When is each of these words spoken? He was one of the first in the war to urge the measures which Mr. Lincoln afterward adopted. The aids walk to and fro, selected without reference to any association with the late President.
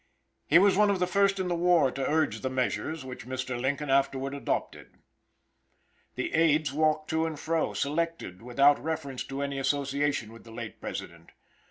He 0.47 0.57
was 0.57 0.75
one 0.75 0.89
of 0.89 0.97
the 0.97 1.05
first 1.05 1.39
in 1.39 1.47
the 1.47 1.53
war 1.53 1.91
to 1.91 2.03
urge 2.09 2.41
the 2.41 2.49
measures 2.49 3.05
which 3.05 3.27
Mr. 3.27 3.61
Lincoln 3.61 3.91
afterward 3.91 4.33
adopted. 4.33 4.97
The 6.15 6.33
aids 6.33 6.73
walk 6.73 7.07
to 7.09 7.27
and 7.27 7.39
fro, 7.39 7.73
selected 7.73 8.41
without 8.41 8.83
reference 8.83 9.23
to 9.25 9.43
any 9.43 9.59
association 9.59 10.33
with 10.33 10.43
the 10.43 10.49
late 10.49 10.81
President. 10.81 11.33